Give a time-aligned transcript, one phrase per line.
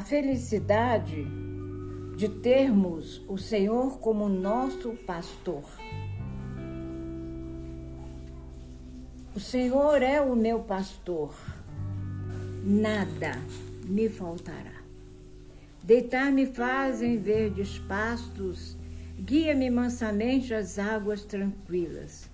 [0.00, 1.26] felicidade
[2.16, 5.64] de termos o Senhor como nosso pastor.
[9.34, 11.34] O Senhor é o meu pastor,
[12.64, 13.32] nada
[13.84, 14.82] me faltará.
[15.82, 18.76] Deitar-me faz em verdes pastos,
[19.18, 22.30] guia-me mansamente às águas tranquilas.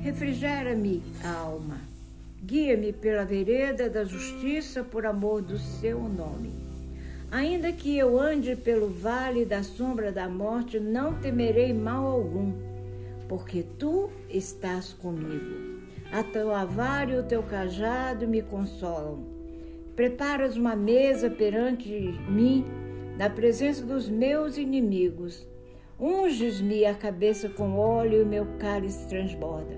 [0.00, 1.80] Refrigera-me a alma,
[2.44, 6.75] guia-me pela vereda da justiça por amor do seu nome.
[7.30, 12.52] Ainda que eu ande pelo vale da sombra da morte, não temerei mal algum,
[13.28, 15.76] porque tu estás comigo
[16.12, 19.24] a tua vara e o teu cajado me consolam.
[19.94, 21.90] Preparas uma mesa perante
[22.28, 22.64] mim,
[23.18, 25.46] na presença dos meus inimigos.
[25.98, 29.74] Unges-me a cabeça com óleo e o meu cálice transborda.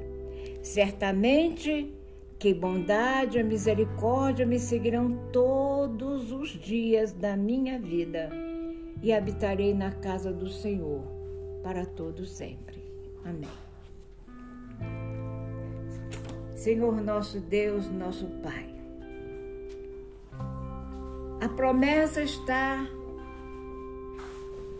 [0.61, 1.95] Certamente
[2.39, 8.31] que bondade e misericórdia me seguirão todos os dias da minha vida
[9.03, 11.03] e habitarei na casa do Senhor
[11.63, 12.83] para todo sempre.
[13.25, 13.49] Amém.
[16.55, 18.75] Senhor nosso Deus, nosso Pai.
[21.41, 22.87] A promessa está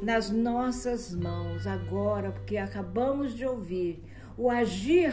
[0.03, 4.03] nas nossas mãos agora, porque acabamos de ouvir.
[4.37, 5.13] O agir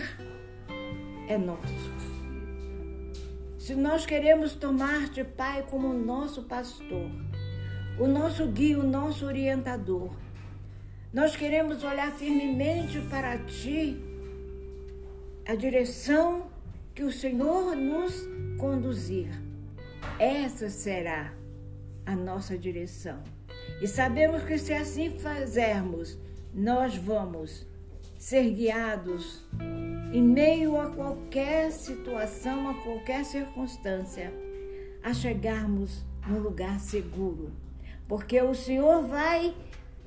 [1.27, 2.24] é nosso.
[3.65, 7.09] Se nós queremos tomar-te, Pai, como nosso pastor,
[7.99, 10.15] o nosso guia, o nosso orientador,
[11.11, 13.99] nós queremos olhar firmemente para Ti,
[15.47, 16.45] a direção
[16.93, 18.13] que o Senhor nos
[18.59, 19.31] conduzir.
[20.19, 21.33] Essa será
[22.05, 23.23] a nossa direção.
[23.81, 26.19] E sabemos que se assim fizermos,
[26.53, 27.65] nós vamos
[28.15, 29.43] ser guiados
[30.15, 34.33] em meio a qualquer situação, a qualquer circunstância,
[35.03, 37.51] a chegarmos num lugar seguro.
[38.07, 39.53] Porque o Senhor vai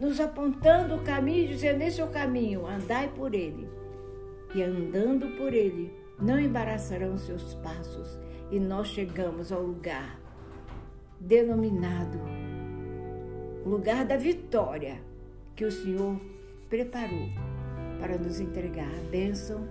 [0.01, 3.69] nos apontando o caminho, dizendo: Esse é o caminho, andai por ele.
[4.55, 8.19] E andando por ele, não embaraçarão seus passos
[8.51, 10.19] e nós chegamos ao lugar
[11.21, 12.19] denominado
[13.63, 15.03] lugar da vitória
[15.55, 16.19] que o Senhor
[16.71, 17.29] preparou
[18.01, 19.69] para nos entregar a bênção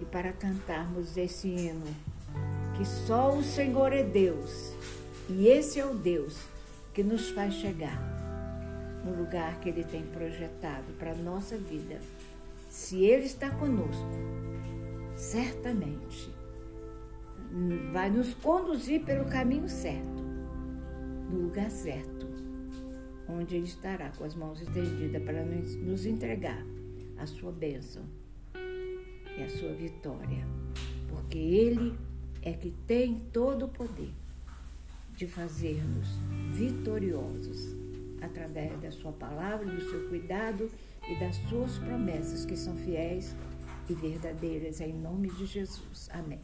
[0.00, 1.86] e para cantarmos esse hino
[2.76, 4.72] que só o Senhor é Deus
[5.28, 6.38] e esse é o Deus
[6.94, 8.18] que nos faz chegar
[9.04, 12.00] no lugar que Ele tem projetado para a nossa vida.
[12.68, 14.06] Se Ele está conosco,
[15.16, 16.32] certamente
[17.92, 20.22] vai nos conduzir pelo caminho certo,
[21.30, 22.26] no lugar certo,
[23.28, 26.64] onde Ele estará com as mãos estendidas para nos entregar
[27.16, 28.04] a sua bênção
[29.38, 30.44] e a sua vitória,
[31.08, 31.96] porque Ele
[32.42, 34.12] é que tem todo o poder
[35.14, 36.08] de fazer-nos
[36.52, 37.76] vitoriosos
[38.20, 40.70] através da Sua palavra, do seu cuidado
[41.08, 43.34] e das Suas promessas que são fiéis
[43.88, 46.08] e verdadeiras, em nome de Jesus.
[46.12, 46.40] Amém.